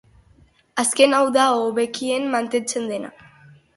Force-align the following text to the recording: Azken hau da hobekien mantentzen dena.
Azken 0.83 1.13
hau 1.17 1.21
da 1.35 1.45
hobekien 1.59 2.29
mantentzen 2.37 2.89
dena. 2.93 3.13